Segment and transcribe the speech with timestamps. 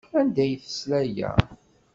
[0.19, 1.31] Anda ay tesla aya?